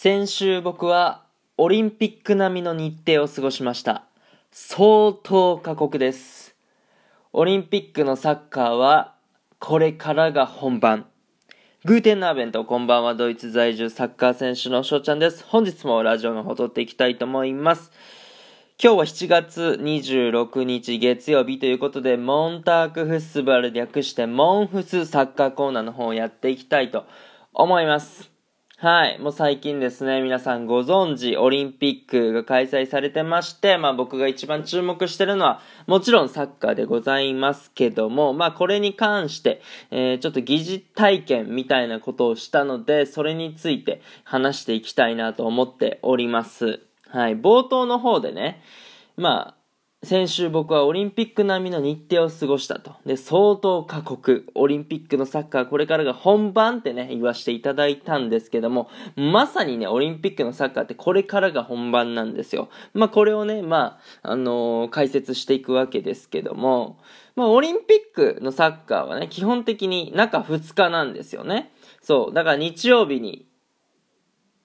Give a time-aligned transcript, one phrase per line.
[0.00, 1.24] 先週僕は
[1.56, 4.04] オリンピック並みの日程を過ごしました。
[4.52, 6.54] 相当過酷です。
[7.32, 9.16] オリンピックのサッカーは
[9.58, 11.06] これからが本番。
[11.84, 15.44] グーテンナーベント、こんばんは、ドイツ在住サッカー選手の翔ちゃんです。
[15.44, 17.90] 本日もラジオの方撮っていきたいと思います。
[18.80, 27.04] 今日は7月26日月曜日ということで、モンタークフッスバル略してモンフスサッカーコーナーの方をやっていきたいと
[27.52, 28.37] 思います。
[28.80, 29.18] はい。
[29.18, 39.60] もう最近ですね、皆さんご存知、オリンピックが開催されてまして、まあ僕が一番注目してるのは、もちろんサッカーでございますけども、まあこれに関して、
[39.90, 46.78] えー、ちょっと疑似体験みたいなことをしたので、それについて話していきたいなと思っております。
[47.08, 47.36] はい。
[47.36, 48.62] 冒頭の方でね、
[49.16, 49.57] まあ、
[50.04, 52.94] 先週僕はオリンピック並みの日程を過ごしたと。
[53.04, 54.46] で、相当過酷。
[54.54, 62.68] オリンピックのサッカーこれからが本番ってね、言わせていただいたんですけども、まさにね、オリンピックのサッカーってこれからが本番なんですよ。
[62.94, 67.00] まあこれをね、まあ、あのー解説していくわけですけども、
[67.34, 71.72] まあオリンピックのサッカーはね、基本的に中2日なんですよね。
[72.02, 72.34] そう。
[72.34, 73.48] だから日曜日に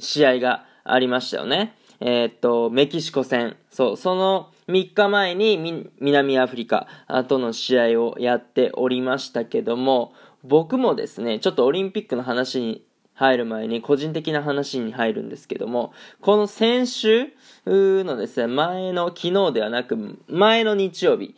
[0.00, 1.76] 試合がありましたよね。
[2.00, 3.56] えーっと、メキシコ戦。
[3.70, 6.86] そう、その3日前に南アフリカ
[7.28, 12.82] との試合をやっておりましたけども、僕もですね、ちょっとオリンピックの話に
[13.14, 17.26] 入る前に個人的な話に入るんですけども、この先週
[17.66, 21.34] のですね、前の昨日ではなく、前の日曜日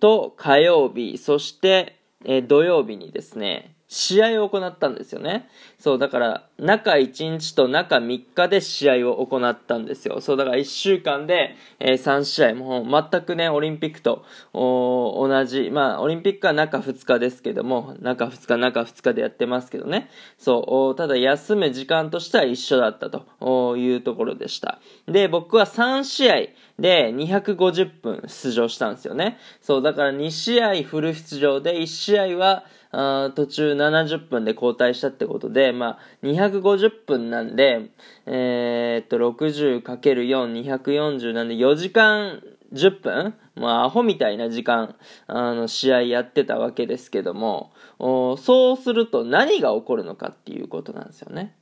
[0.00, 2.00] と火曜日、そして、
[2.48, 5.48] 土曜日にですね、試合を行ったんですよね。
[5.78, 10.20] そう、だから、中1日と中3日で試合を行ったんですよ。
[10.20, 20.10] そう、だから1週間で、えー3試合、もう全くね、オリンピックと同じ、まあ、オリンピックは中2日ですけども、中2日、中2日でやってますけどね。
[20.36, 24.80] そう、ただ休む時間としては一緒だったというところでした。
[25.06, 26.34] で、僕は3試合
[26.80, 29.38] で250分出場したんですよね。
[29.60, 37.90] そう、だから2試合フル出場で1試合は、あ途中70分で交代したってことで、まあ、250分なんで、
[38.26, 42.42] えー、っと、60×4、240なんで4時間
[42.72, 43.34] 10分？
[43.54, 44.96] まあ、アホみたいな時間、
[45.26, 51.56] あの、試合やってたわけですけども、そうすると何が起こるのかっていうことなんですよね。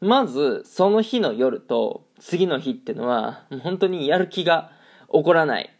[0.00, 4.72] まず、その日の夜と次の日ってのは、本当にやる気が
[5.12, 5.70] 起こらない。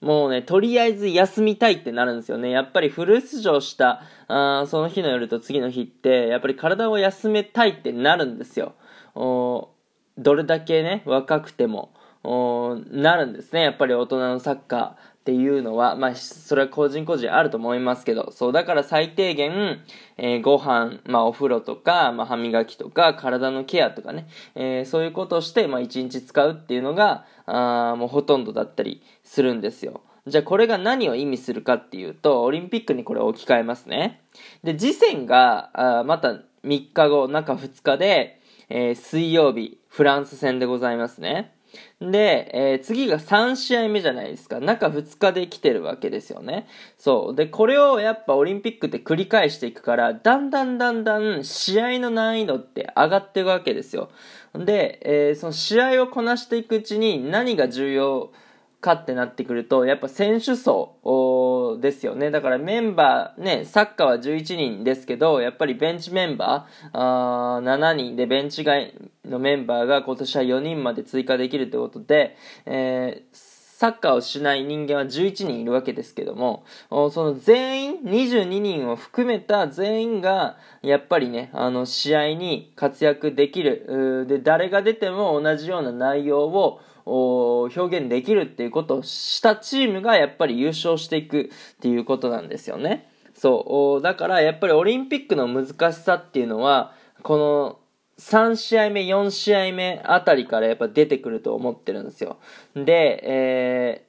[0.00, 2.50] もうね、とりあえず休みたいってなるんですよね。
[2.50, 8.74] やっぱりフル出場した、あその日の夜と次の日って、やっぱり体を休めたいってなるんですよ。
[9.14, 9.70] お
[10.16, 11.92] どれだけね、若くても、
[12.24, 13.62] なるんですね。
[13.62, 19.80] やっぱり大人のサッカーっていうのは、まあ、それは個人個人あると思いますけど、そう、だから最低限、
[20.16, 30.00] えーご飯、まあ、お風呂とか、まあ、歯磨きとか、体のケアとかね、えーそういうことをして、まあ、一日使うっていうのが、あもうほとんどだったりするんですよ。
[30.26, 34.22] じゃあこれが何を意味するかっていうと、オリンピックにこれ置き換えますね。
[34.64, 38.40] で、次戦が、あまた3日後、中2日で、
[38.70, 41.52] えー水曜日、フランス戦でございますね。
[42.00, 44.60] で、えー次が3試合目じゃないですか。
[44.60, 46.66] 中2日で来てるわけですよね。
[46.96, 47.34] そう。
[47.36, 54.10] で、これをやっぱオリンピックって繰り返していくから、だんだんだんだん試合の難易度って上がっていくわけですよ。
[54.54, 58.32] で、えーその試合をこなしていくうちに何が重要
[58.80, 62.30] かってなってくると、やっぱ選手層ですよね。
[62.30, 68.94] だからメンバー、ね、サッカーは11人ですけど、やっぱりベンチメンバー、あー7人でベンチ外
[69.24, 72.36] のメンバーが今年は4人まで追加できるってことで、
[72.66, 84.26] えーサッカーをしない人間は11人いるわけですけども、その全員、22人を含めた全員が、やっぱりね、あの、試合に活躍できる。
[84.28, 93.10] で、誰が出ても同じような内容を、表現できるっていうことをしたチームがやっぱり優勝していくっていうことなんですよね。
[93.34, 94.02] そう。
[94.02, 96.92] だからやっぱりオリンピックの難しさっていうのは、
[97.22, 97.78] この
[98.18, 102.38] 3試合目、4試合目あたりからやっぱ出てくると思ってるんですよ。
[102.74, 104.06] で、え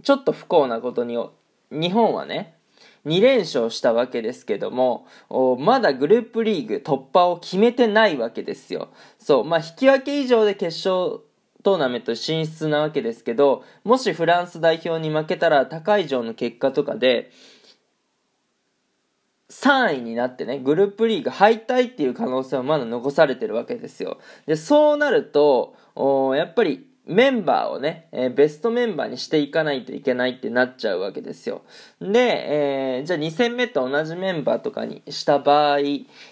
[0.00, 1.16] ー、ちょっと不幸なことに、
[1.70, 2.56] 日本はね、
[3.06, 5.06] 2連勝したわけですけども、
[5.58, 8.88] まだグループリーグ突破を決めてないわけですよ。
[9.18, 11.20] そう、まあ、引き分け以上で決勝
[11.62, 17.30] トーナメント進出なわけですけど、もしフランス代表に負けたら高い以上の結果とかで、
[19.50, 24.18] 3位になってね、グループリーグ敗退っていう可能性はまだ残されてるわけですよ。
[24.46, 31.62] で、そうなると、おやっぱりメンバーをね、えー、ベストメンバーにしていかないといけないってなっちゃうわけですよ。
[32.02, 35.78] で、えー、じゃあ2戦目と同じメンバーとかにした場合、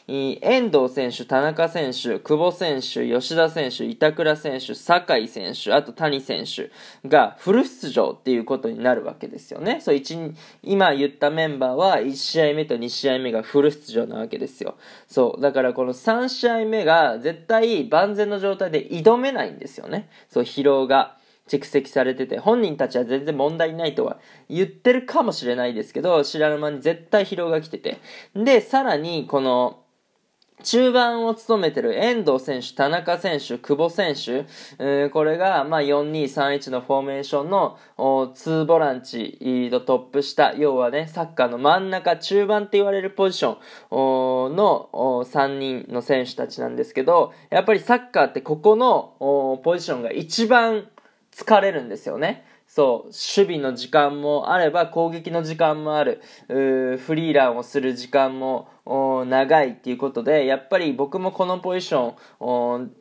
[0.07, 6.71] 遠藤選手、田中選手、久保選手、吉田選手、板倉選手、酒井選手、あと谷選手
[7.09, 9.81] がフル出場っていうことになるわけですよね。
[9.81, 10.01] そう、
[10.63, 14.75] 今言ったメンバーは1試合目と2試合目がフル出場なわけですよ。
[15.09, 20.11] そう、だからこの3試合目が絶対万全の状態で挑めないんですよね。
[20.29, 21.17] そう、労が
[21.49, 24.19] 蓄積されてて、本人たちは全然問題ないとは
[24.49, 27.99] 言ってるかもしれないですけど、知らぬ間に絶対疲労が来てて。
[28.35, 29.86] で、さらに、この、
[30.63, 34.47] 中盤を務めてる遠藤選手、田中選手、久保選手、
[34.79, 43.53] えー、これが、まあ、4-2-3-1のフォーメーションの2ボランチとトップ下、要はね、サッカーの真ん中、中盤って言われるポジショ
[44.51, 44.89] ンの
[45.27, 50.89] 3人の選手たちなんですけど、やっぱりサッカーってここのポジションが一番
[51.35, 52.47] 疲れるんですよね。
[52.67, 62.15] そう、守備の時間もあれば攻撃の時間もある、フリーランをする時間も長いっていうことで、やっぱり僕もこのポジショ
[62.81, 62.93] ン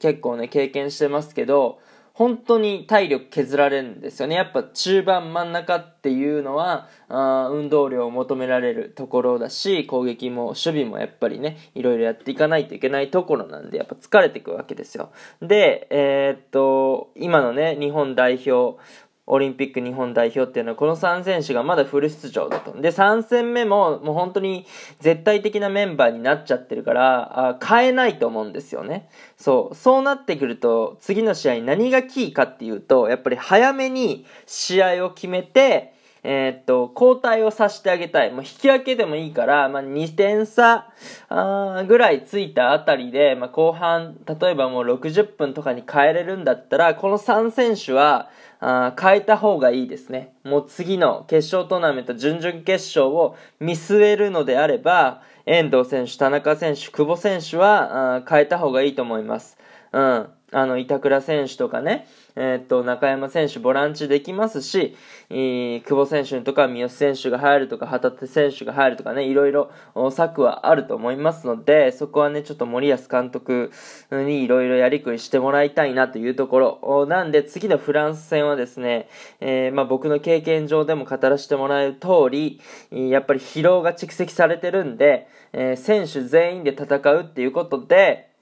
[0.00, 1.80] 結構ね、経験してますけど、
[2.12, 4.36] 本当に体力削られるんですよね。
[4.36, 15.10] やっぱ中盤真ん中っていうのは、運動量を求められるところだし、攻撃も守備もやっぱりね、いろいろやっていかないといけないところなんで、やっぱ疲れていくわけですよ。
[15.42, 18.78] で、えー、っと、今のね、日本代表、
[19.26, 22.78] オリンピック日本代表っていうのはこの3選手がまだフル出場だと。
[22.78, 24.66] で、3戦目ももう本当に
[25.00, 29.08] 絶対的なメンバーになっちゃってるから、あ変えないと思うんですよね。
[29.38, 29.74] そう。
[29.74, 35.93] そうなってくると、次の試合何がキーかっていうと、やっぱり早めに試合を決めて、
[36.24, 38.30] えー、っと、交代をさせてあげたい。
[38.30, 40.90] もう引き分けでもいいから、まあ、2点差
[41.28, 48.30] あぐらいついたあたりで、まあ、後半、例えばもう60分とかに変えれるんだったら、この3選手は、
[48.60, 50.32] あ変えた方がいいですね。
[50.42, 59.58] もう次の決勝トーナメント、準々決勝を見据えるのであれば、遠藤選手、田中選手、久保選手はあ変えた方がいいと思います。
[59.92, 60.28] うん。
[60.52, 62.06] あの、板倉選手とかね、
[62.36, 64.96] えー、っと、中山選手ボランチできますし、
[65.30, 69.70] えー、久保選手とか三好選手が入るとか、旗手選手が入るとかね、いろいろ
[70.10, 73.70] 策はあると思いますので、そこはね、ちょっと森保監督
[74.10, 77.06] にいろいろやりくりしてもらいたいなというところ。
[77.06, 79.08] なんで、次のフランス戦はですね、
[79.40, 82.60] えー、まあ、僕の経験上でも語らせてもらう通り、
[82.90, 88.33] やっぱり疲労が蓄積されてるんで、えー選手全員で戦うっていうことで、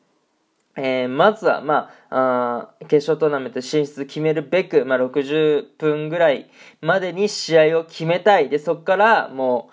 [0.75, 8.49] えー、まずは、まあ、あ決勝トーナメント進出決めるべく、まあ、60分ぐらいまでに試合を決めたい。
[8.49, 9.73] で、そこからもう、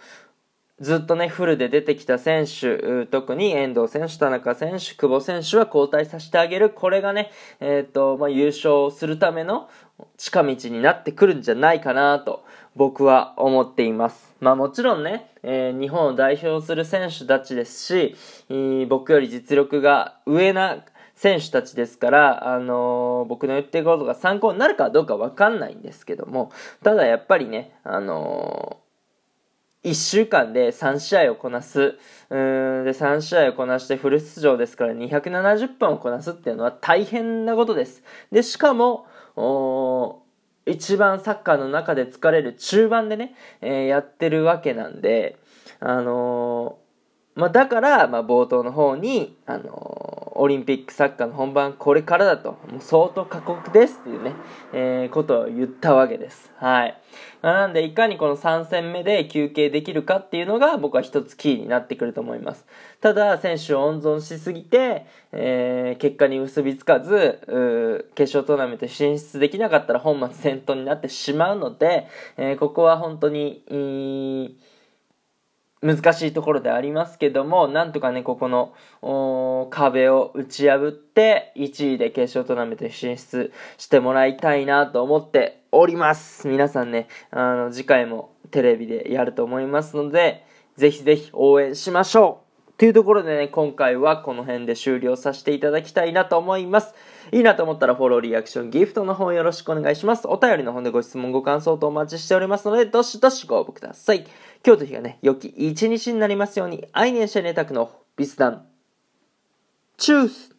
[0.81, 6.69] ずっとね、フルで出てきた選手、特に遠藤選手、田中選手、久保選手は交代させてあげる。
[6.69, 9.69] これがね、えっ、ー、と、まあ、優勝するための
[10.17, 12.45] 近道になってくるんじゃないかなと、
[12.75, 14.35] 僕は思っています。
[14.39, 18.15] まあもちろんね、えー、日本を代表する選手たちですし、
[18.87, 20.85] 僕より実力が上な
[21.15, 28.88] 選手たちですから、あのー、僕の言ってることが参考になるかどうかわかんないんですけども、ただやっぱりね、あのー、
[29.83, 31.97] 1週間で3試合をこなす、
[32.29, 38.03] うんで3試合をこなしてフル出場ですから270分をこなすっていうのは大変なことです。
[38.31, 39.07] で、しかも、
[40.65, 45.37] 一番サッカーの中で疲れる中盤でね、えー、やってるわけなんで、
[45.79, 46.88] あのー、
[47.39, 50.09] まあ、だから、まあ、冒頭の方に、あのー
[50.41, 54.33] オリンピックサッカーの本番これからだと、もう相当過酷ですっていうね、
[54.71, 56.49] えー、ことを言ったわけです。
[56.55, 56.97] はい。
[57.41, 62.65] まあ、なんで、いかにこの3戦目で休憩できるかっていうのが僕は一つキーになってくると思います。
[63.01, 74.57] ただ、選手を温存しすぎて、えー、結果に結びつかず、決勝トーナメント進出できなかったら本末転倒になってしまうので、えー、ここは本当に、
[75.81, 86.47] 難しいところでありますけども、なんとかね、ここの壁を打ち破って、1位で決勝トーナメント進出してもらいたいなと思っております。
[86.47, 90.45] 皆さんね、あの、次回もテレビでやると思いますので、
[90.75, 96.93] ぜひぜひ応援しましょうというところでね、今回はこの辺で終了させていただきたいなと思います。
[97.33, 100.27] いいなと思ったらフォロー、リアクション、ギフトの方よろしくお願いします。
[100.29, 104.25] お便りの方でご質問、ご感想とお待ちしておりますので、どしどしご応募ください。
[104.65, 108.65] 今日と日がね、良き一日になりますように、愛年者ネタクのビスダン。
[109.97, 110.58] チュース